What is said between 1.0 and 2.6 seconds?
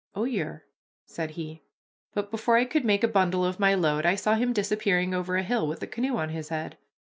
said he; but before